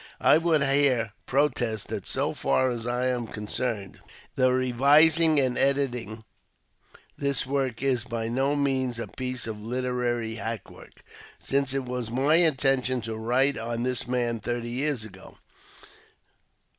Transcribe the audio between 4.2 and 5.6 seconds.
the revising and